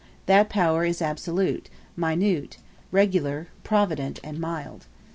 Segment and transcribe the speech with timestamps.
[0.25, 2.57] That power is absolute, minute,
[2.91, 4.87] regular, provident, and mild.